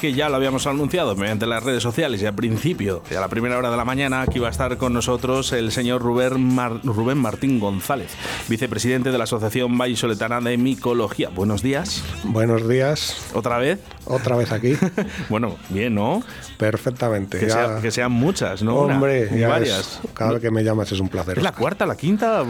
[0.00, 3.28] Que ya lo habíamos anunciado mediante las redes sociales y al principio, y a la
[3.28, 7.18] primera hora de la mañana, aquí va a estar con nosotros el señor Rubén, Rubén
[7.18, 8.12] Martín González,
[8.48, 11.30] vicepresidente de la Asociación Vallisoletana de Micología.
[11.30, 12.04] Buenos días.
[12.22, 13.30] Buenos días.
[13.34, 13.80] ¿Otra vez?
[14.04, 14.74] Otra vez aquí.
[15.28, 16.22] bueno, bien, ¿no?
[16.58, 17.38] Perfectamente.
[17.38, 18.78] Que, sean muchas, ¿no?
[18.78, 20.00] Hombre, varias.
[20.12, 21.38] cada vez que me llamas es un placer.
[21.38, 22.44] ¿Es la cuarta, la quinta?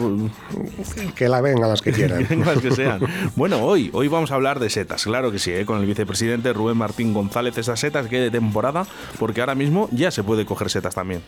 [1.15, 2.27] que la vengan las que quieran.
[2.47, 3.01] las que sean.
[3.37, 5.67] Bueno, hoy, hoy vamos a hablar de setas, claro que sí, ¿eh?
[5.67, 8.87] con el vicepresidente Rubén Martín González, esas setas que de temporada,
[9.19, 11.21] porque ahora mismo ya se puede coger setas también.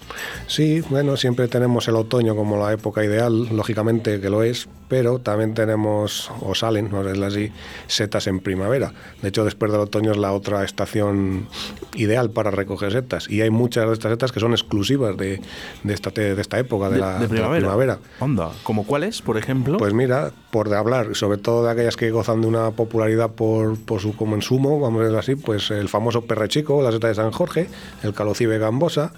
[0.47, 5.19] Sí, bueno, siempre tenemos el otoño como la época ideal, lógicamente que lo es, pero
[5.19, 7.52] también tenemos, o salen, no es así,
[7.88, 8.95] setas en primavera.
[9.21, 11.47] De hecho, después del otoño es la otra estación
[11.95, 13.29] ideal para recoger setas.
[13.29, 15.40] Y hay muchas de estas setas que son exclusivas de,
[15.82, 17.99] de, esta, de esta época, de, la, primavera.
[18.21, 19.79] Onda, ¿como cuáles, por ejemplo?
[19.79, 24.01] Pues mira, por hablar, sobre todo de aquellas que gozan de una popularidad por, por
[24.01, 27.68] su consumo, vamos a decirlo así, pues el famoso perrechico, la seta de San Jorge,
[28.02, 29.13] el calocibe gambosa,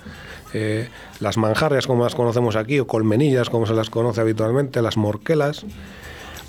[0.54, 0.88] eh,
[1.20, 5.64] las manjarrias como las conocemos aquí, o colmenillas como se las conoce habitualmente, las morquelas,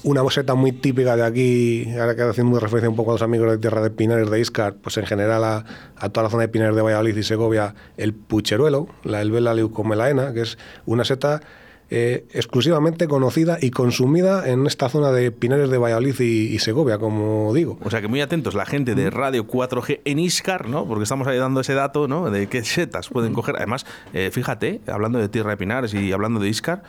[0.03, 3.49] una seta muy típica de aquí, ahora que haciendo referencia un poco a los amigos
[3.51, 6.75] de tierra de Pinares de Iscar, pues en general a, toda la zona de Pinares
[6.75, 11.41] de Valladolid y Segovia, el pucheruelo, la elvela leucomelaena, que es una seta
[11.89, 17.53] eh, exclusivamente conocida y consumida en esta zona de Pinares de Valladolid y, Segovia, como
[17.53, 17.77] digo.
[17.83, 20.85] O sea que muy atentos la gente de Radio 4G en Iscar, ¿no?
[20.87, 22.29] Porque estamos ahí dando ese dato, ¿no?
[22.29, 23.57] De qué setas pueden coger.
[23.57, 26.83] Además, eh, fíjate, hablando de Tierra de Pinares y hablando de Iscar,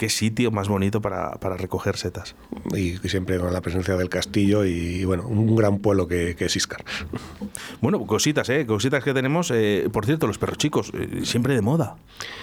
[0.00, 2.34] qué sitio más bonito para, recoger setas.
[2.74, 6.82] Y, siempre con la presencia del castillo y, bueno, un gran pueblo que, es Iscar.
[7.82, 8.64] Bueno, cositas, ¿eh?
[8.64, 9.50] Cositas que tenemos.
[9.50, 11.96] Eh, por cierto, los perros chicos, eh, siempre de moda.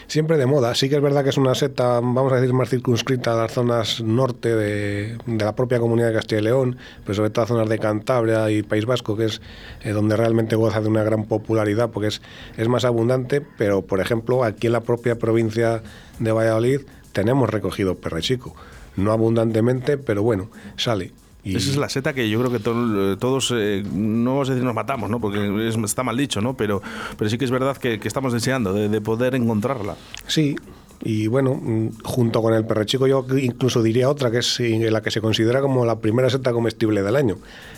[0.06, 0.76] Siempre de moda.
[0.76, 3.54] Sí que es verdad que es una seta, vamos a decir, más circunscrita a las
[3.54, 7.70] zonas norte de, la propia comunidad de Castilla y León, pero sobre todo a zonas
[7.70, 9.42] de Cantabria y País Vasco, que es
[9.82, 12.22] eh, donde realmente goza de una gran popularidad porque es,
[12.56, 15.82] es más abundante, pero por ejemplo, aquí en la propia provincia
[16.20, 16.82] de Valladolid,
[17.12, 18.56] tenemos recogido perrechico.
[18.96, 21.12] No abundantemente, pero bueno, sale.
[21.44, 21.56] Y...
[21.56, 24.76] Esa es la seta que yo creo que todos, eh, no vamos a decir nos
[24.76, 25.22] matamos, ¿no?
[25.22, 26.58] porque está mal dicho, ¿no?
[26.58, 26.82] pero,
[27.18, 29.96] pero sí que es verdad que, estamos deseando de, poder encontrarla.
[30.26, 30.56] Sí,
[31.04, 35.12] y bueno, mm, junto con el perrechico yo incluso diría otra, que es la que
[35.12, 37.38] se considera como la primera seta comestible del año,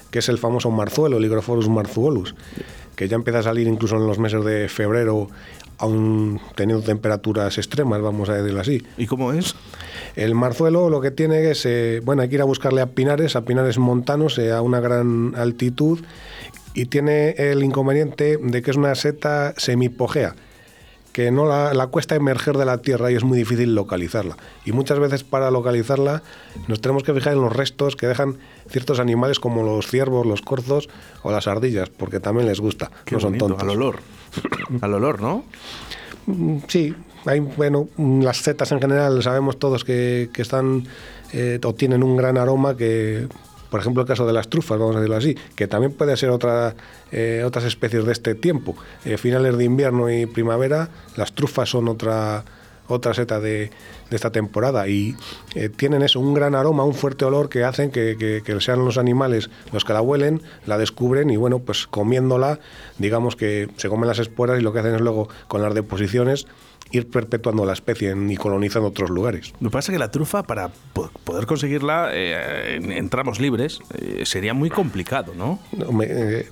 [0.10, 2.34] que es el famoso marzuelo, Ligrophorus marzuolus,
[2.96, 5.30] que ya empieza a salir incluso en los meses de febrero
[5.80, 8.84] aún teniendo temperaturas extremas, vamos a decirlo así.
[8.98, 9.56] ¿Y cómo es?
[10.16, 13.36] El marzuelo lo que tiene es, eh, bueno, hay que ir a buscarle a pinares,
[13.36, 16.00] a pinares montanos, eh, a una gran altitud,
[16.74, 20.36] y tiene el inconveniente de que es una seta semipogea
[21.12, 24.38] que no la, cuesta emerger de la tierra y es muy difícil localizarla.
[24.66, 26.22] Y muchas veces para localizarla
[26.68, 28.38] nos tenemos que fijar en los restos que dejan
[28.70, 30.90] ciertos animales como los ciervos, los corzos
[31.24, 32.92] o las ardillas, porque también les gusta.
[33.12, 33.62] no son tontos.
[33.62, 34.00] Al olor.
[34.82, 35.44] al olor, ¿no?
[36.28, 36.94] Mm, sí,
[37.26, 40.88] hay, bueno, las setas en general sabemos todos que, están
[41.34, 43.28] eh, o tienen un gran aroma que
[43.70, 46.30] por ejemplo, el caso de las trufas, vamos a decirlo así, que también puede ser
[46.30, 46.76] otra,
[47.12, 48.76] eh, otras especies de este tiempo.
[49.06, 52.44] Eh, finales de invierno y primavera, las trufas son otra,
[52.88, 53.72] otra seta de,
[54.10, 55.16] esta temporada y
[55.54, 58.98] eh, tienen eso, un gran aroma, un fuerte olor que hacen que, que, sean los
[58.98, 62.60] animales los que la huelen, la descubren y bueno, pues comiéndola,
[62.98, 66.48] digamos que se comen las esporas y lo que hacen es luego con las deposiciones
[66.92, 69.54] ir perpetuando la especie y colonizando otros lugares.
[69.60, 70.70] Lo que pasa es que la trufa, para
[71.24, 75.60] poder conseguirla eh, en, tramos libres, eh, sería muy complicado, ¿no?
[76.04, 76.48] Eh,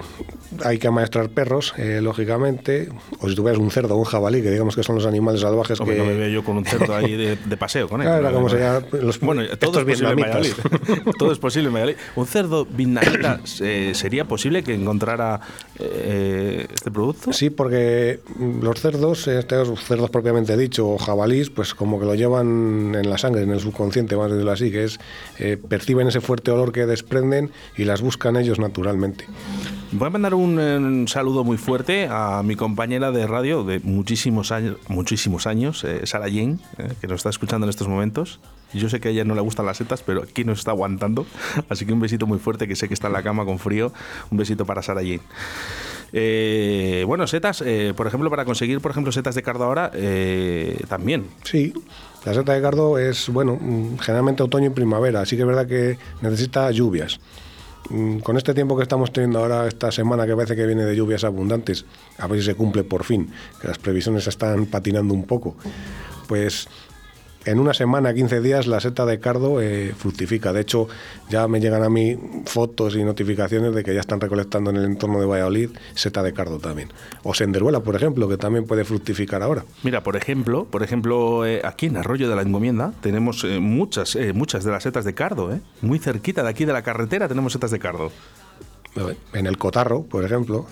[0.64, 2.90] hay que amaestrar perros, lógicamente,
[3.20, 5.80] o si tuvieras un cerdo o un jabalí, que digamos que son los animales salvajes
[5.80, 5.96] que...
[5.96, 8.08] no me veo yo con un cerdo ahí de, paseo con él.
[8.08, 11.98] Claro, como sería los, bueno, todo es posible en todo es posible en Valladolid.
[12.16, 15.42] ¿Un cerdo vietnamita sería posible que encontrara
[15.80, 17.34] este producto?
[17.34, 18.20] Sí, porque
[18.62, 23.18] los cerdos, estos cerdos propios dicho, o jabalís, pues como que lo llevan en la
[23.18, 25.00] sangre, en el subconsciente, a decirlo así, que es,
[25.40, 29.26] eh, perciben ese fuerte olor que desprenden y las buscan ellos naturalmente.
[29.92, 34.78] Voy a mandar un, saludo muy fuerte a mi compañera de radio de muchísimos años,
[34.88, 38.40] muchísimos años eh, Sara Jane, eh, que nos está escuchando en estos momentos.
[38.74, 41.26] Yo sé que a ella no le gustan las setas, pero aquí nos está aguantando.
[41.70, 43.94] Así que un besito muy fuerte, que sé que está en la cama con frío.
[44.30, 45.22] Un besito para Sara Jane.
[46.14, 50.80] Eh, bueno, setas, eh, por ejemplo, para conseguir, por ejemplo, setas de cardo ahora, eh,
[50.88, 51.28] también.
[51.44, 51.74] Sí,
[52.26, 55.68] la seta de cardo es, bueno, mm, generalmente otoño y primavera, así que es verdad
[55.68, 57.20] que necesita lluvias.
[57.90, 60.96] Mm, con este tiempo que estamos teniendo ahora, esta semana que parece que viene de
[60.96, 61.86] lluvias abundantes,
[62.18, 63.32] a ver si se cumple por fin,
[63.62, 65.56] que las previsiones están patinando un poco,
[66.28, 66.68] pues
[67.48, 70.52] en una semana, 15 días, la seta de cardo eh, fructifica.
[70.52, 70.90] De hecho,
[71.30, 74.84] ya me llegan a mí fotos y notificaciones de que ya están recolectando en el
[74.84, 76.90] entorno de Valladolid seta de cardo también.
[77.24, 79.64] O senderuela, por ejemplo, que también puede fructificar ahora.
[79.84, 84.18] Mira, por ejemplo, por ejemplo eh, aquí en Arroyo de la Encomienda tenemos eh, muchas,
[84.34, 85.58] muchas de las setas de cardo.
[85.82, 88.12] Muy cerquita de aquí de la carretera tenemos setas de cardo.
[89.34, 90.66] En el Cotarro, por ejemplo,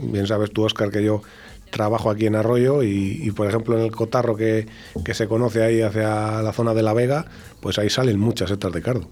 [0.00, 1.22] bien sabes tú, Oscar, que yo
[1.70, 4.66] trabajo aquí en Arroyo y, por ejemplo en el Cotarro que,
[5.12, 7.26] se conoce ahí hacia la zona de La Vega,
[7.60, 9.08] pues ahí salen muchas setas de cardo.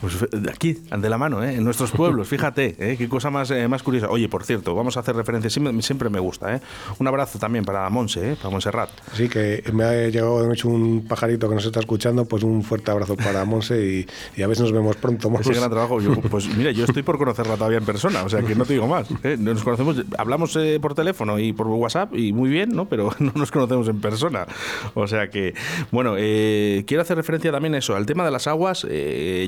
[0.00, 1.56] Pues de aquí, de la mano, ¿eh?
[1.56, 2.96] en nuestros pueblos, fíjate, ¿eh?
[2.96, 4.08] qué cosa más, eh, más curiosa.
[4.08, 6.56] Oye, por cierto, vamos a hacer referencia, siempre, siempre me gusta.
[6.56, 6.60] ¿eh?
[6.98, 8.36] Un abrazo también para Monse, ¿eh?
[8.36, 8.88] para Monserrat.
[9.12, 12.62] Sí, que me ha llegado, me hecho un pajarito que nos está escuchando, pues un
[12.62, 14.06] fuerte abrazo para Monse y,
[14.36, 15.30] y a ver si nos vemos pronto.
[15.38, 15.98] Ese gran trabajo.
[16.30, 18.86] pues mira, yo estoy por conocerla todavía en persona, o sea que no te digo
[18.86, 19.08] más.
[19.38, 22.86] Nos conocemos, hablamos por teléfono y por WhatsApp y muy bien, ¿no?
[22.86, 24.46] Pero no nos conocemos en persona.
[24.94, 25.54] O sea que,
[25.90, 28.86] bueno, quiero hacer referencia también a eso, al tema de las aguas.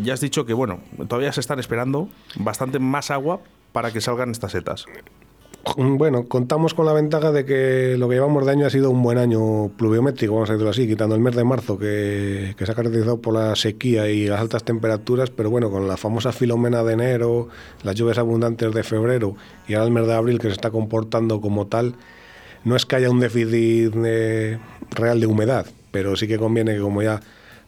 [0.02, 3.40] ya has dicho que, bueno, todavía se están esperando bastante más agua
[3.72, 4.86] para que salgan estas setas.
[5.76, 9.00] Bueno, contamos con la ventaja de que lo que llevamos de año ha sido un
[9.00, 12.72] buen año pluviométrico, vamos a decirlo así, quitando el mes de marzo que, que, se
[12.72, 16.82] ha caracterizado por la sequía y las altas temperaturas, pero bueno, con la famosa filomena
[16.82, 17.48] de enero,
[17.84, 19.36] las lluvias abundantes de febrero
[19.68, 21.94] y ahora el mes de abril que se está comportando como tal,
[22.64, 24.58] no es que haya un déficit eh,
[24.90, 27.20] real de humedad, pero sí que conviene que como ya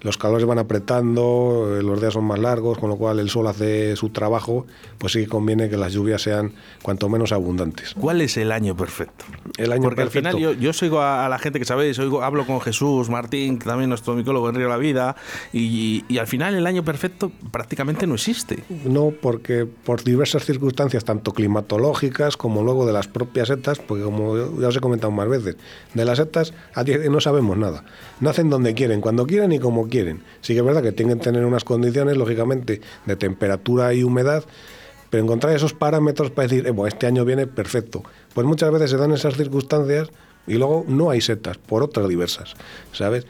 [0.04, 3.46] los calores van apretando, eh, los días son más largos, con lo cual el sol
[3.46, 4.66] hace su trabajo,
[4.98, 6.52] pues sí que conviene que las lluvias sean
[6.82, 7.94] cuanto menos abundantes.
[7.98, 9.24] ¿Cuál es el año perfecto?
[9.56, 12.46] El año Porque al final yo, yo sigo a, la gente que sabéis, oigo, hablo
[12.46, 15.16] con Jesús Martín, también nuestro micólogo en Río La Vida,
[15.54, 18.62] y, y, al final el año perfecto prácticamente no existe.
[18.84, 24.60] No, porque por diversas circunstancias, tanto climatológicas como luego de las propias setas, porque como
[24.60, 25.56] ya os he comentado más veces,
[25.94, 26.52] de las setas
[27.08, 27.84] no sabemos nada.
[28.20, 29.93] Nacen donde quieren, cuando quieren y como quieren
[30.40, 34.44] Sí que es verdad que tienen que tener unas condiciones, lógicamente, de temperatura y humedad,
[35.10, 38.02] pero encontrar esos parámetros para decir, eh, este año viene perfecto.
[38.34, 40.08] Pues muchas veces se dan esas circunstancias
[40.46, 42.54] y luego no hay setas, por otras diversas,
[42.92, 43.26] ¿sabes?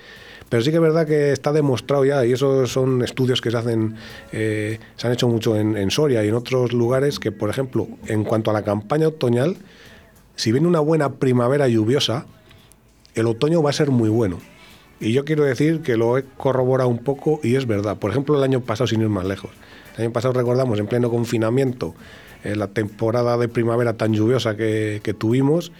[0.49, 3.56] Pero sí que es verdad que está demostrado ya, y esos son estudios que se
[3.56, 3.96] hacen,
[4.32, 7.88] eh, se han hecho mucho en, en Soria y en otros lugares, que por ejemplo,
[8.06, 9.56] en cuanto a la campaña otoñal,
[10.37, 12.26] si viene una buena primavera lluviosa,
[13.14, 14.38] el otoño va a ser muy bueno.
[15.00, 17.99] Y yo quiero decir que lo he corroborado un poco y es verdad.
[17.99, 19.50] Por ejemplo, el año pasado, sin ir más lejos.
[19.96, 21.94] El año pasado recordamos, en pleno confinamiento,
[22.43, 25.73] eh, la temporada de primavera tan lluviosa que, que tuvimos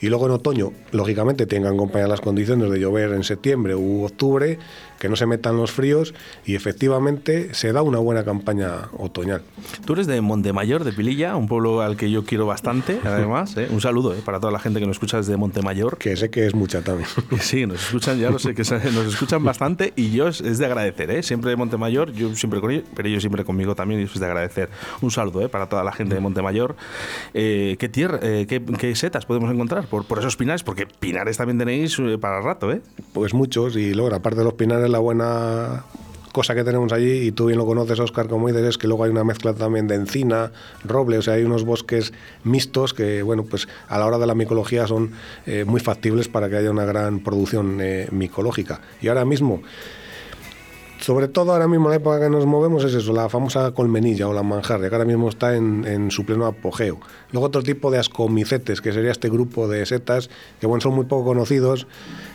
[0.00, 4.58] y luego en otoño, lógicamente, tengan acompañar las condiciones de llover en septiembre u octubre,
[4.98, 6.14] que no se metan los fríos
[6.44, 9.42] y efectivamente se da una buena campaña otoñal.
[9.84, 13.56] Tú eres de Montemayor, de Pililla, un pueblo al que yo quiero bastante, además.
[13.56, 13.68] ¿eh?
[13.70, 14.22] Un saludo ¿eh?
[14.24, 15.98] para toda la gente que nos escucha desde Montemayor.
[15.98, 17.08] Que sé que es mucha también.
[17.40, 21.10] Sí, nos escuchan, ya lo sé, que nos escuchan bastante y yo es, de agradecer.
[21.10, 21.22] ¿eh?
[21.22, 24.26] Siempre de Montemayor, yo siempre con ellos, pero ellos siempre conmigo también y es de
[24.26, 24.68] agradecer.
[25.00, 25.48] Un saludo ¿eh?
[25.48, 26.76] para toda la gente de Montemayor.
[27.34, 30.62] Eh, ¿Qué tierra, eh, qué, setas podemos encontrar por, por esos pinares?
[30.62, 32.80] Porque pinares también tenéis para rato, ¿eh?
[33.12, 35.84] Pues muchos y luego, aparte de los pinares, la buena
[36.36, 39.04] cosa que tenemos allí, y tú bien lo conoces, Oscar, como dices, es que luego
[39.04, 40.52] hay una mezcla también de encina,
[40.84, 42.12] roble, o sea, hay unos bosques
[42.44, 45.12] mixtos que, bueno, pues a la hora de la micología son
[45.46, 48.82] eh, muy factibles para que haya una gran producción eh, micológica.
[49.00, 49.62] Y ahora mismo,
[51.06, 54.26] sobre todo ahora mismo en la época que nos movemos es eso, la famosa colmenilla
[54.26, 56.98] o la manjarria, que ahora mismo está en, en, su pleno apogeo.
[57.30, 61.04] Luego otro tipo de ascomicetes, que sería este grupo de setas, que bueno, son muy
[61.04, 61.86] poco conocidos,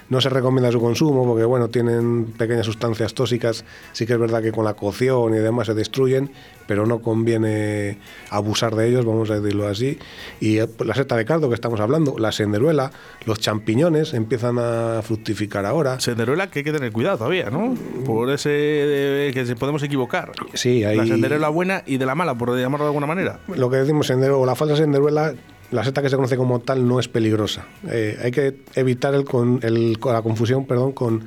[0.08, 3.66] no se recomienda su consumo porque bueno, tienen pequeñas sustancias tóxicas.
[3.92, 6.32] Sí que es verdad que con la cocción y demás se destruyen,
[6.72, 7.98] pero no conviene
[8.30, 10.00] abusar de ellos, vamos a decirlo así.
[10.40, 12.92] Y eh, pues, la seta de cardo que estamos hablando, la senderuela,
[13.26, 16.00] los champiñones empiezan a fructificar ahora.
[16.00, 17.76] Senderuela que hay que tener cuidado todavía, ¿no?
[18.06, 20.32] Por ese que se podemos equivocar.
[20.54, 20.96] Sí, hay...
[20.96, 23.42] La senderuela buena y de la mala, por llamarlo de alguna manera.
[23.54, 25.34] Lo que decimos senderuela, la falsa senderuela
[25.72, 27.66] la seta que se conoce como tal no es peligrosa.
[27.90, 31.26] Eh, hay que evitar el, con, el, la confusión perdón, con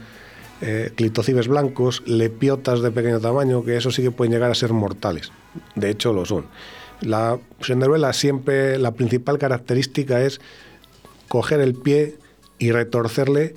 [0.61, 4.73] eh, clitocibes blancos, lepiotas de pequeño tamaño, que eso sí que pueden llegar a ser
[4.73, 5.33] mortales.
[5.75, 6.47] De hecho, lo son.
[7.01, 10.41] La senderuela siempre, la principal característica es
[11.29, 12.17] coger el pie
[12.59, 13.55] y retorcerle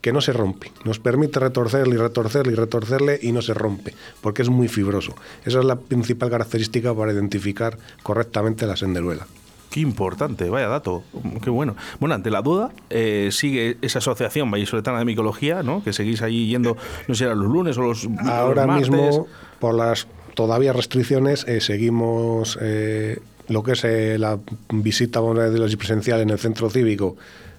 [0.00, 0.70] que no se rompe.
[0.84, 5.14] Nos permite retorcerle y retorcerle y retorcerle y no se rompe, porque es muy fibroso.
[5.44, 9.26] Esa es la principal característica para identificar correctamente la senderuela.
[9.70, 11.02] Qué importante, vaya dato,
[11.42, 11.76] qué bueno.
[12.00, 15.84] Bueno, ante la duda, eh, sigue esa asociación vallisoletana de micología, ¿no?
[15.84, 19.26] Que seguís ahí yendo, no sé, los lunes o los Ahora mismo,
[19.58, 23.84] por las todavía restricciones, eh, seguimos eh, lo que es
[24.18, 24.38] la
[24.70, 27.16] visita, a decirlo presencial en el centro cívico,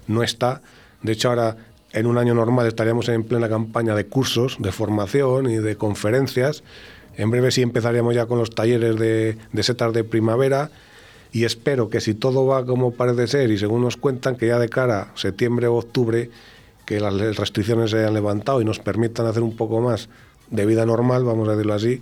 [0.08, 0.62] no está.
[1.04, 1.58] De hecho, ahora
[1.92, 6.64] en un año normal estaríamos en plena campaña de cursos, de formación y de conferencias.
[7.18, 10.72] En breve sí empezaríamos ya con los talleres de, de setas de primavera
[11.32, 14.60] y espero que si todo va como parece ser y según nos cuentan que ya
[14.60, 16.30] de cara a septiembre o octubre
[16.86, 20.10] que las restricciones se hayan levantado y nos permitan hacer un poco más
[20.50, 22.00] de vida normal, vamos a decirlo así,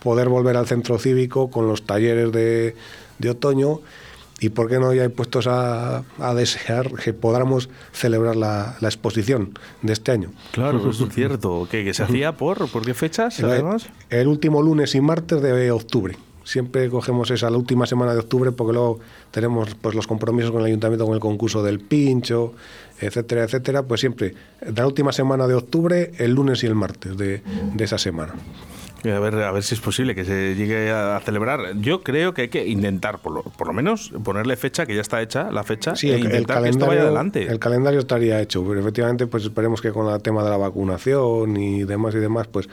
[0.00, 2.76] poder volver al centro cívico con los talleres de,
[3.18, 3.80] de otoño
[4.40, 9.58] y por qué no ya puestos a, a desear que podamos celebrar la, la, exposición
[9.82, 10.30] de este año.
[10.52, 11.66] Claro, eso es cierto.
[11.68, 13.88] ¿Qué, que se hacía por, por qué fechas, el, además?
[14.10, 16.16] El último lunes y martes de octubre.
[16.48, 19.00] Siempre cogemos esa la última semana de octubre porque luego
[19.30, 22.54] tenemos pues los compromisos con el ayuntamiento con el concurso del pincho,
[22.98, 23.82] etcétera, etcétera.
[23.82, 24.34] Pues siempre
[24.74, 27.42] la última semana de octubre, el lunes y el martes de,
[27.74, 28.32] de esa semana.
[29.04, 31.76] A ver, a ver si es posible que se llegue a celebrar.
[31.76, 35.00] Yo creo que hay que intentar, por lo, por lo menos, ponerle fecha, que ya
[35.00, 37.44] está hecha la fecha, sí, e el, intentar el que esto vaya adelante.
[37.44, 41.56] El calendario estaría hecho, pero efectivamente, pues esperemos que con el tema de la vacunación
[41.56, 42.68] y demás y demás, pues,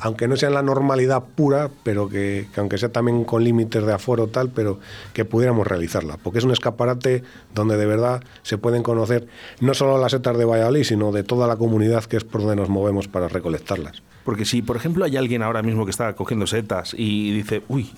[0.00, 3.84] aunque no sea en la normalidad pura, pero que, que aunque sea también con límites
[3.84, 4.78] de aforo tal, pero
[5.12, 7.22] que pudiéramos realizarla, porque es un escaparate
[7.54, 9.26] donde de verdad se pueden conocer
[9.60, 12.56] no solo las setas de Valladolid, sino de toda la comunidad que es por donde
[12.56, 14.02] nos movemos para recolectarlas.
[14.26, 17.90] Porque si, por ejemplo, hay alguien ahora mismo que está cogiendo setas y dice, uy,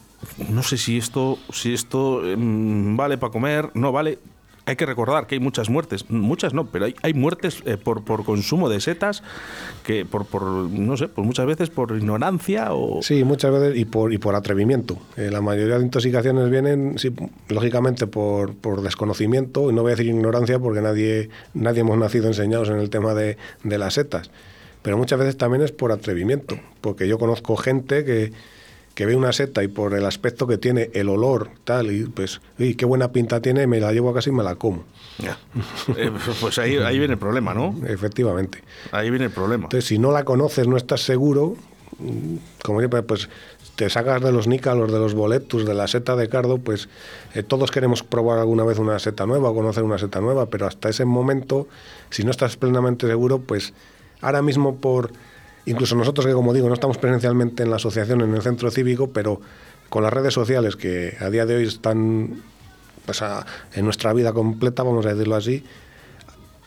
[0.49, 4.19] no sé si esto, si esto mmm, vale para comer, no vale.
[4.67, 8.05] Hay que recordar que hay muchas muertes, muchas no, pero hay, hay muertes eh, por,
[8.05, 9.23] por consumo de setas
[9.83, 13.01] que por, por, no sé, pues muchas veces por ignorancia o...
[13.01, 14.99] Sí, muchas veces y por, y por atrevimiento.
[15.17, 17.11] Eh, la mayoría de intoxicaciones vienen, sí,
[17.49, 22.27] lógicamente, por, por desconocimiento, y no voy a decir ignorancia porque nadie, nadie hemos nacido
[22.27, 24.31] enseñados en el tema de, de las setas
[24.83, 28.33] pero muchas veces también es por atrevimiento, porque yo conozco gente que,
[28.95, 32.41] que ve una seta y por el aspecto que tiene, el olor, tal, y pues,
[32.59, 34.85] uy, qué buena pinta tiene, me la llevo a casa y me la como.
[35.19, 35.39] Ya.
[35.97, 37.75] Eh, pues ahí, ahí viene el problema, ¿no?
[37.87, 38.63] Efectivamente.
[38.93, 39.65] Ahí viene el problema.
[39.65, 41.57] Entonces, si no la conoces, no estás seguro,
[42.63, 43.29] como siempre, pues
[43.77, 46.89] te sacas de los nícalos, de los boletus, de la seta de cardo, pues
[47.35, 50.67] eh, todos queremos probar alguna vez una seta nueva o conocer una seta nueva, pero
[50.67, 51.69] hasta ese momento,
[52.11, 53.75] si no estás plenamente seguro, pues
[54.21, 55.13] ahora mismo por,
[55.67, 59.11] incluso nosotros que como digo, no estamos presencialmente en la asociación, en el centro cívico,
[59.13, 59.41] pero
[59.89, 62.43] con las redes sociales que a día de hoy están
[63.07, 65.65] pues, a, en nuestra vida completa, vamos a decirlo así,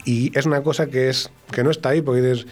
[0.09, 2.47] y es una cosa que es que no está ahí porque dices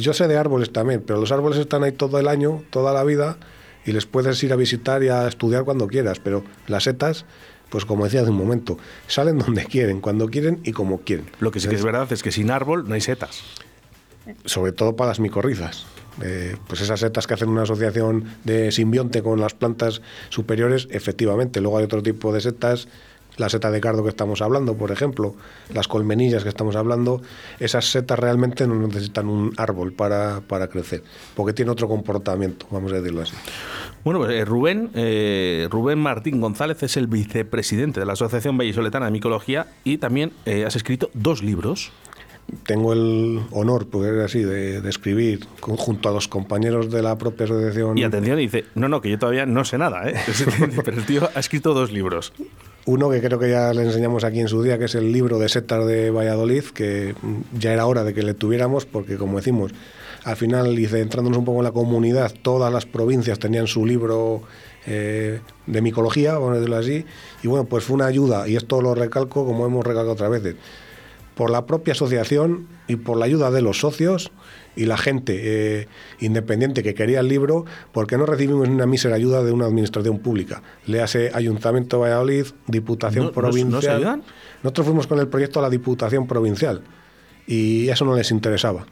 [0.00, 3.02] yo sé de árboles también pero los árboles están ahí todo el año toda la
[3.02, 3.36] vida
[3.84, 7.26] y les puedes ir a visitar y a estudiar cuando quieras pero las setas
[7.68, 11.26] pues como decía hace un momento salen donde quieren cuando quieren y como quieren.
[11.40, 13.42] Lo que sí que es verdad es que sin árbol no hay setas.
[14.44, 15.86] Sobre todo para las micorrizas.
[16.22, 21.60] Eh, pues esas setas que hacen una asociación de simbionte con las plantas superiores efectivamente
[21.60, 22.88] luego hay otro tipo de setas
[23.40, 25.34] la seta de cardo que estamos hablando, por ejemplo,
[25.74, 27.20] las colmenillas que estamos hablando,
[27.58, 31.02] esas setas realmente no necesitan un árbol para, para crecer,
[31.34, 33.34] porque tiene otro comportamiento, vamos a decirlo así.
[34.04, 39.06] Bueno, pues, eh, Rubén, eh, Rubén Martín González es el vicepresidente de la Asociación Vallisoletana
[39.06, 41.90] de Micología y también eh, has escrito dos libros.
[42.66, 47.16] Tengo el honor, poder así, de, de escribir con- junto a los compañeros de la
[47.16, 47.96] propia asociación.
[47.96, 50.14] Y atención, dice, no, no, que yo todavía no sé nada, ¿eh?
[50.84, 52.32] pero el tío ha escrito dos libros.
[52.86, 55.38] Uno que creo que ya le enseñamos aquí en su día, que es el libro
[55.38, 57.14] de setas de Valladolid, que
[57.52, 59.72] ya era hora de que le tuviéramos, porque como decimos,
[60.24, 64.42] al final, y centrándonos un poco en la comunidad, todas las provincias tenían su libro
[64.86, 67.04] eh, de micología, vamos a decirlo así,
[67.42, 70.56] y bueno, pues fue una ayuda, y esto lo recalco como hemos recalcado otras veces,
[71.34, 74.32] por la propia asociación y por la ayuda de los socios
[74.76, 75.40] y la gente
[75.80, 75.88] eh,
[76.20, 80.18] independiente que quería el libro, porque no recibimos ni una mísera ayuda de una administración
[80.20, 80.62] pública.
[80.86, 83.70] Léase Ayuntamiento de Valladolid, Diputación ¿No- no- Provincial.
[83.70, 84.22] no se ayudan?
[84.62, 86.82] Nosotros fuimos con el proyecto a la Diputación Provincial
[87.46, 88.86] y eso no les interesaba.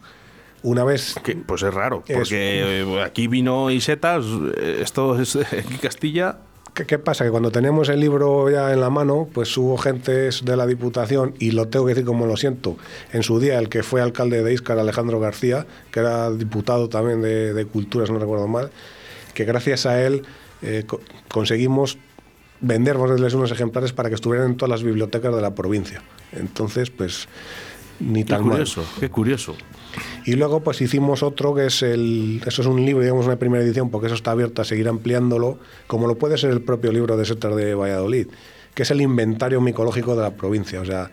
[0.61, 4.25] Una vez Que, pues es raro, porque eh, aquí vino y setas,
[4.57, 6.39] eh, esto es aquí Castilla.
[6.79, 7.25] ¿Qué, qué pasa?
[7.25, 11.33] Que cuando teníamos el libro ya en la mano, pues hubo gentes de la Diputación,
[11.37, 12.77] y lo tengo que decir como lo siento,
[13.11, 17.21] en su día el que fue alcalde de Íscar, Alejandro García, que era diputado también
[17.21, 18.71] de, de Cultura, si no recuerdo mal,
[19.33, 20.21] que gracias a él
[20.61, 21.97] eh, co- conseguimos
[22.61, 26.01] vender decirles, unos ejemplares para que estuvieran en todas las bibliotecas de la provincia.
[26.31, 27.27] Entonces, pues
[27.99, 28.51] ni Qué tan mal.
[28.51, 29.57] curioso, qué curioso.
[30.25, 32.41] Y luego pues hicimos otro que es el...
[32.45, 35.57] Eso es un libro, digamos, una primera edición, porque eso está abierto a seguir ampliándolo,
[35.87, 38.27] como lo puede ser el propio libro de Setas de Valladolid,
[38.73, 40.81] que es el inventario micológico de la provincia.
[40.81, 41.11] O sea,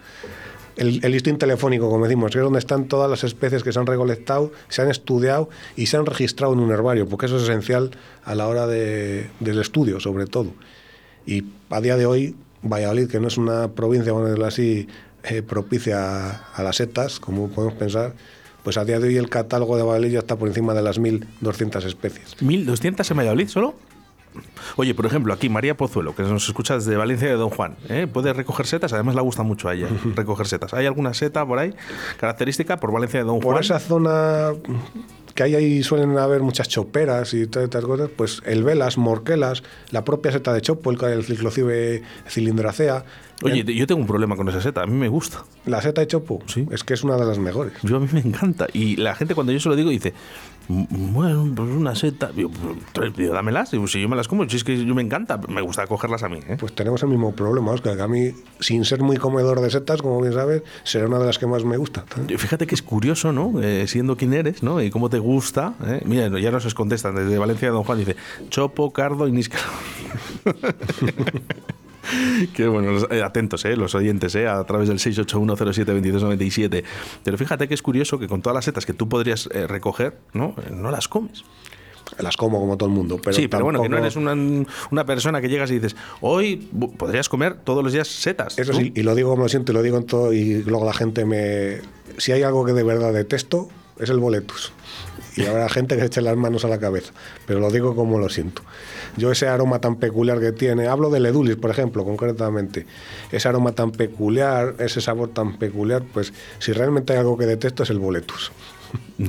[0.76, 3.78] el, el listín telefónico, como decimos, que es donde están todas las especies que se
[3.78, 7.44] han recolectado, se han estudiado y se han registrado en un herbario, porque eso es
[7.44, 7.92] esencial
[8.24, 10.52] a la hora de- del estudio, sobre todo.
[11.24, 14.86] Y a día de hoy, Valladolid, que no es una provincia, vamos a decirlo así,
[15.24, 15.98] eh, propicia
[16.30, 18.14] a, a las setas, como podemos pensar,
[18.66, 21.00] pues a día de hoy el catálogo de Valladolid ya está por encima de las
[21.00, 22.36] 1.200 especies.
[22.38, 23.76] ¿1.200 en Valladolid solo?
[24.74, 28.08] Oye, por ejemplo, aquí María Pozuelo, que nos escucha desde Valencia de Don Juan, ¿eh?
[28.12, 29.86] puede recoger setas, además le gusta mucho a ella
[30.16, 30.74] recoger setas.
[30.74, 31.74] ¿Hay alguna seta por ahí
[32.18, 33.62] característica por Valencia de Don Por Juan?
[33.62, 34.50] esa zona
[35.36, 39.62] que ahí, ahí suelen haber muchas choperas y todas estas cosas, pues el velas, morquelas,
[39.92, 43.04] la propia seta de chopo, el, el ciclocibe cilindracea.
[43.42, 45.44] Oye, yo tengo un problema con esa seta, a mí me gusta.
[45.66, 46.66] La seta de chopo Sí.
[46.72, 47.74] es que es una de las mejores.
[47.82, 48.66] Yo a mí me encanta.
[48.72, 52.32] Y la gente cuando yo se lo digo dice, "Mm, bueno, pues una seta.
[52.32, 52.50] Digo,
[52.92, 53.70] "Pues, digo, dámelas.
[53.70, 56.28] Si yo me las como, si es que yo me encanta, me gusta cogerlas a
[56.28, 56.40] mí.
[56.48, 56.56] ¿eh?
[56.58, 60.02] Pues tenemos el mismo problema, Oscar, que a mí, sin ser muy comedor de setas,
[60.02, 62.04] como bien sabes, será una de las que más me gusta.
[62.36, 63.60] Fíjate que es curioso, ¿no?
[63.62, 64.82] Eh, siendo quien eres, ¿no?
[64.82, 65.74] Y cómo te gusta.
[65.86, 66.02] ¿eh?
[66.04, 67.98] Mira, ya nos contestan desde Valencia Don Juan.
[67.98, 68.16] Dice,
[68.50, 69.64] Chopo, Cardo y Níscaro.
[72.54, 76.84] Qué bueno, los- eh, atentos, eh, los oyentes, eh, a través del 681072297.
[77.24, 80.18] Pero fíjate que es curioso que con todas las setas que tú podrías eh, recoger,
[80.32, 80.54] ¿no?
[80.70, 81.44] No las comes.
[82.18, 83.18] Las como como todo el mundo.
[83.22, 85.96] Pero sí, pero bueno, que no tampoco- eres una, una persona que llegas y dices,
[86.20, 86.56] hoy
[86.98, 88.56] podrías comer todos los días setas.
[88.60, 88.78] Eso ¿tú?
[88.78, 90.92] sí, y lo digo como lo siento y lo digo en todo, y luego la
[90.94, 91.78] gente me...
[92.18, 94.72] Si hay algo que de verdad detesto, es el boletus.
[95.36, 97.12] Y habrá gente que eche las manos a la cabeza,
[97.46, 98.62] pero lo digo como lo siento.
[99.18, 102.86] Yo ese aroma tan peculiar que tiene, hablo del edulis, por ejemplo, concretamente,
[103.30, 107.82] ese aroma tan peculiar, ese sabor tan peculiar, pues si realmente hay algo que detesto
[107.82, 108.50] es el boletus.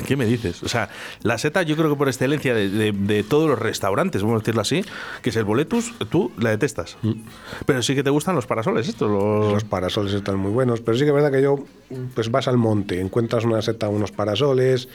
[0.05, 0.63] ¿Qué me dices?
[0.63, 0.89] O sea,
[1.23, 4.39] la seta yo creo que por excelencia de, de- de todos los restaurantes, vamos a
[4.39, 4.85] decirlo así,
[5.21, 6.95] que es el boletus, tú la detestas.
[7.65, 9.53] Pero sí que te gustan los parasoles, estos, los...
[9.53, 11.65] Los parasoles están muy buenos, pero sí que es verdad que yo,
[12.15, 14.87] pues vas al monte, encuentras una seta, unos parasoles,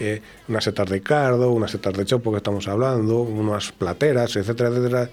[0.00, 4.70] eh, unas setas de cardo, unas setas de chopo que estamos hablando, unas plateras, etcétera,
[4.70, 5.10] etcétera.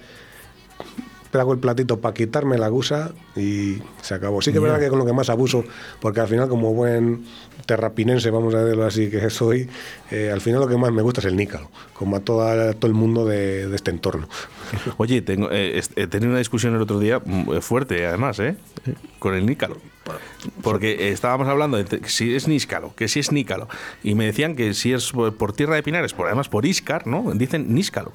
[1.40, 4.42] Hago el platito para quitarme la gusa y se acabó.
[4.42, 5.64] Sí que es verdad que con lo que más abuso,
[6.00, 7.24] porque al final como buen
[7.66, 9.68] terrapinense, vamos a decirlo así, que soy,
[10.10, 12.86] eh, al final lo que más me gusta es el nícalo, como a toda, todo
[12.86, 14.28] el mundo de, de este entorno.
[14.96, 18.56] Oye, tengo, eh, he tenido una discusión el otro día mm, fuerte, además, ¿eh?
[19.18, 19.78] con el nícalo.
[20.62, 23.68] Porque eh, estábamos hablando de si es níscalo, que si es nícalo.
[24.02, 27.06] Y me decían que si es por, por tierra de pinares, por, además por Iscar,
[27.06, 27.32] ¿no?
[27.34, 28.12] Dicen níscalo.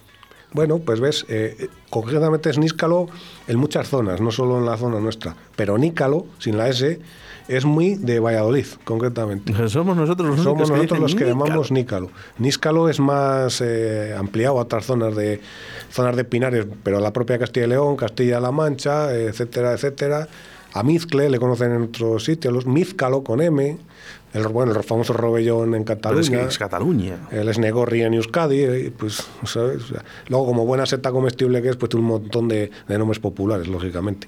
[0.54, 3.08] Bueno, pues ves, eh, concretamente es níscalo
[3.48, 7.00] en muchas zonas, no solo en la zona nuestra, pero nícalo, sin la S,
[7.48, 9.54] es muy de Valladolid, concretamente.
[9.70, 11.46] Somos nosotros los Somos que nosotros dicen los que nícalo.
[11.46, 12.10] llamamos nícalo.
[12.38, 15.40] Níscalo es más eh, ampliado a otras zonas de
[15.90, 20.28] zonas de pinares, pero la propia Castilla y León, Castilla-La Mancha, etcétera, etcétera.
[20.74, 23.78] A Mizcle le conocen en otros sitios, los Mizcalo con M,
[24.34, 26.22] el, bueno, el famoso Robellón en Pero Cataluña.
[26.22, 27.18] es que es Cataluña.
[27.32, 29.84] El Esnegorri en Euskadi, eh, pues, ¿sabes?
[30.30, 33.68] Luego, como buena seta comestible que es, pues tiene un montón de, de nombres populares,
[33.68, 34.28] lógicamente.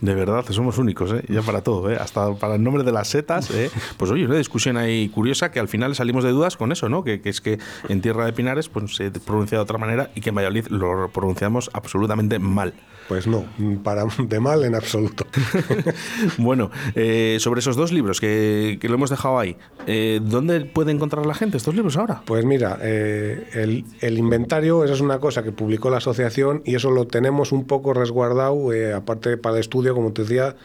[0.00, 1.22] De verdad, somos únicos, ¿eh?
[1.28, 1.96] ya para todo, ¿eh?
[2.00, 3.50] hasta para el nombre de las setas.
[3.50, 3.70] ¿eh?
[3.98, 7.04] Pues oye, una discusión ahí curiosa que al final salimos de dudas con eso, ¿no?
[7.04, 7.58] Que, es que
[7.88, 11.10] en Tierra de Pinares pues, se pronuncia de otra manera y que en Valladolid lo
[11.12, 12.72] pronunciamos absolutamente mal.
[13.08, 13.44] Pues no,
[13.82, 15.26] para, de mal en absoluto.
[16.38, 21.26] bueno, eh, sobre esos dos libros que, lo hemos dejado ahí, eh, ¿dónde puede encontrar
[21.26, 22.22] la gente estos libros ahora?
[22.24, 26.90] Pues mira, el, el, inventario, esa es una cosa que publicó la asociación y eso
[26.92, 30.56] lo tenemos un poco resguardado, aparte para el estudio como te decía,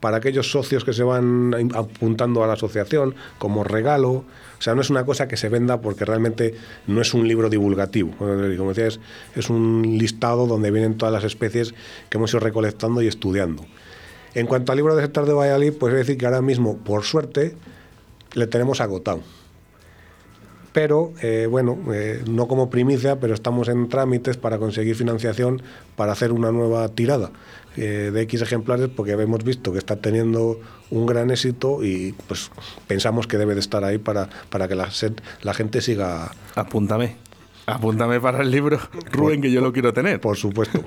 [0.00, 4.24] para aquellos socios que se van apuntando a la asociación como regalo.
[4.58, 6.54] O sea, no es una cosa que se venda porque realmente
[6.86, 8.12] no es un libro divulgativo.
[8.16, 9.00] Como decía,
[9.34, 11.74] es, un listado donde vienen todas las especies
[12.08, 13.64] que hemos ido recolectando y estudiando.
[14.34, 17.04] En cuanto al libro de sector de Valladolid, pues es decir que ahora mismo, por
[17.04, 17.54] suerte,
[18.34, 19.20] le tenemos agotado.
[20.72, 25.62] Pero, eh, bueno, eh, no como primicia, pero estamos en trámites para conseguir financiación
[25.96, 27.30] para hacer una nueva tirada.
[27.76, 30.58] Eh, de X ejemplares porque hemos visto que está teniendo
[30.90, 32.50] un gran éxito y pues
[32.86, 34.88] pensamos que debe de estar ahí para, para que la,
[35.42, 36.32] la gente siga.
[36.54, 37.25] Apúntame.
[37.66, 38.78] Apúntame para el libro,
[39.10, 40.20] Rubén, que yo lo quiero tener.
[40.20, 40.80] Por supuesto.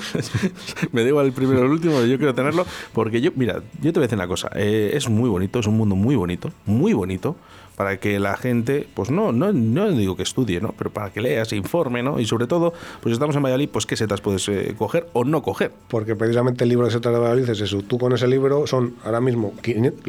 [0.92, 3.98] Me digo el primero o el último, yo quiero tenerlo, porque yo, mira, yo te
[3.98, 6.94] voy a decir una cosa, eh, es muy bonito, es un mundo muy bonito, muy
[6.94, 7.36] bonito,
[7.76, 10.74] para que la gente, pues no, no, no digo que estudie, ¿no?
[10.76, 12.18] Pero para que lea, se informe, ¿no?
[12.18, 15.42] Y sobre todo, pues estamos en Valladolid, pues qué setas puedes eh, coger o no
[15.42, 15.72] coger.
[15.88, 17.82] Porque precisamente el libro de setas de Valladolid es eso.
[17.82, 19.52] Tú con ese libro son ahora mismo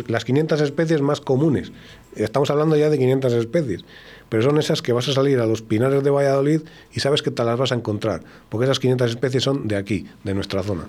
[0.08, 1.72] las 500 especies más comunes.
[2.16, 3.86] Estamos hablando ya de 500 especies
[4.30, 6.62] pero son esas que vas a salir a los pinares de Valladolid
[6.94, 10.08] y sabes que te las vas a encontrar, porque esas 500 especies son de aquí,
[10.24, 10.86] de nuestra zona.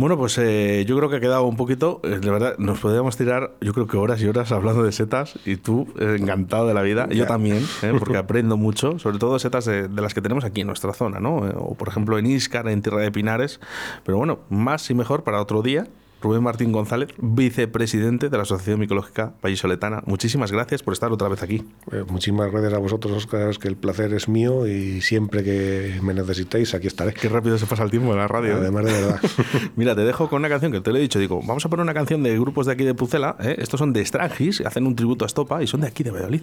[0.00, 3.18] Bueno, pues eh, yo creo que ha quedado un poquito, eh, de verdad, nos podríamos
[3.18, 6.72] tirar, yo creo que horas y horas hablando de setas y tú eh, encantado de
[6.72, 7.62] la vida, yo también,
[7.98, 11.36] porque aprendo mucho, sobre todo setas de, las que tenemos aquí en nuestra zona, ¿no?
[11.36, 13.60] O por ejemplo en Íscar, en Tierra de Pinares,
[14.02, 15.86] pero bueno, más y mejor para otro día.
[16.20, 20.02] Rubén Martín González, vicepresidente de la Asociación Micológica Vallisoletana.
[20.06, 21.64] Muchísimas gracias por estar otra vez aquí.
[21.92, 26.12] Eh, muchísimas gracias a vosotros, Oscar, que el placer es mío y siempre que me
[26.14, 27.14] necesitéis, aquí estaré.
[27.14, 28.52] Qué rápido se pasa el tiempo en la radio.
[28.52, 28.60] ¿eh?
[28.60, 29.20] Además, de verdad.
[29.76, 31.18] Mira, te dejo con una canción que te lo he dicho.
[31.18, 33.36] Digo, vamos a poner una canción de grupos de aquí de Pucela.
[33.40, 33.56] ¿eh?
[33.58, 36.42] Estos son de Strangis, hacen un tributo a Estopa y son de aquí de Valladolid.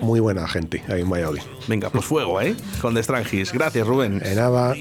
[0.00, 1.42] Muy buena gente ahí en Valladolid.
[1.68, 2.54] Venga, pues fuego, ¿eh?
[2.82, 3.52] Con The Strangis.
[3.52, 4.18] Gracias, Rubén.
[4.18, 4.74] De nada.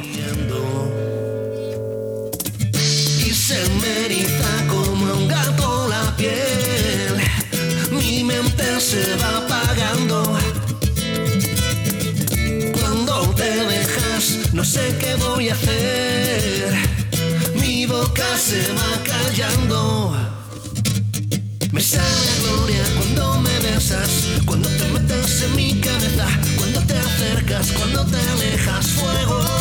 [7.92, 10.38] Mi mente se va apagando.
[12.74, 16.74] Cuando te dejas, no sé qué voy a hacer.
[17.56, 20.16] Mi boca se va callando.
[21.72, 24.10] Me sale gloria cuando me besas,
[24.46, 29.55] cuando te metes en mi cabeza, cuando te acercas, cuando te alejas, fuego,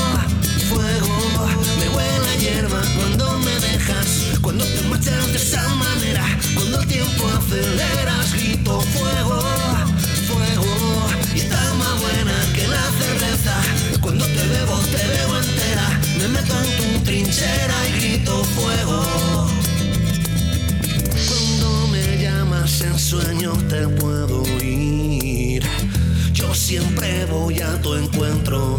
[1.78, 7.28] me huele hierba cuando me dejas, cuando te marchas de esa manera, cuando el tiempo
[7.28, 9.40] aceleras, grito fuego,
[10.28, 13.54] fuego, y está más buena que la cerveza,
[14.00, 19.48] cuando te bebo, te bebo entera, me meto en tu trinchera y grito fuego.
[21.28, 25.62] Cuando me llamas en sueño te puedo oír,
[26.32, 28.78] yo siempre voy a tu encuentro.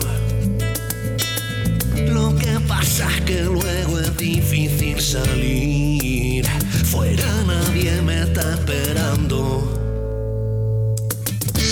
[2.75, 6.45] Pasa que luego es difícil salir.
[6.91, 9.39] Fuera nadie me está esperando.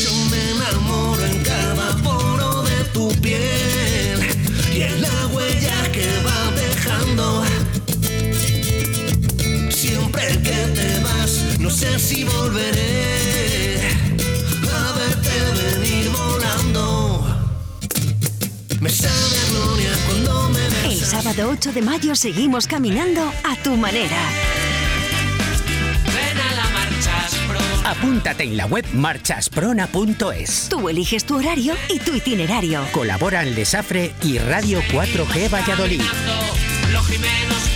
[0.03, 4.19] Yo me enamoro en cada poro de tu piel
[4.73, 7.43] y en la huella que va dejando.
[9.69, 13.82] Siempre que te vas, no sé si volveré
[21.23, 24.17] sábado 8 de mayo seguimos caminando a tu manera.
[26.05, 27.37] Ven a la Marchas.
[27.85, 30.67] Apúntate en la web marchasprona.es.
[30.69, 32.85] Tú eliges tu horario y tu itinerario.
[32.91, 36.01] Colaboran Desafre y Radio 4G Valladolid.
[36.91, 37.72] Los Jimenos